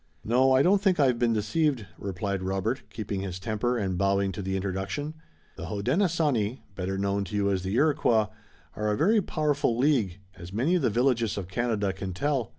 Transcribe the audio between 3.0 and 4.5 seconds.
his temper, and bowing to